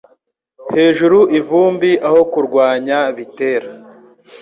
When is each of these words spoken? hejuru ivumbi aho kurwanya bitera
hejuru 0.75 1.19
ivumbi 1.39 1.91
aho 2.07 2.21
kurwanya 2.31 2.99
bitera 3.15 3.69